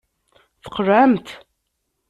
[0.63, 1.27] Tqelɛemt.